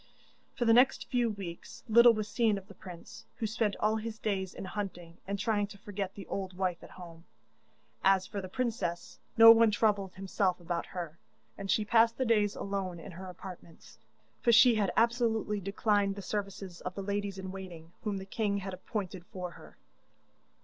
[0.55, 4.17] For the next few weeks little was seen of the prince, who spent all his
[4.17, 7.25] days in hunting, and trying to forget the old wife at home.
[8.03, 11.19] As for the princess, no one troubled himself about her,
[11.55, 13.99] and she passed the days alone in her apartments,
[14.41, 18.57] for she had absolutely declined the services of the ladies in waiting whom the king
[18.57, 19.77] had appointed for her.